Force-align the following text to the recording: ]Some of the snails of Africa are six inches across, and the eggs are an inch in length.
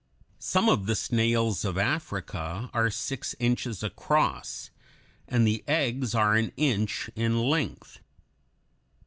]Some 0.39 0.67
of 0.67 0.87
the 0.87 0.95
snails 0.95 1.63
of 1.63 1.77
Africa 1.77 2.71
are 2.73 2.89
six 2.89 3.35
inches 3.39 3.83
across, 3.83 4.71
and 5.27 5.45
the 5.45 5.63
eggs 5.67 6.15
are 6.15 6.33
an 6.33 6.51
inch 6.57 7.07
in 7.15 7.37
length. 7.39 7.99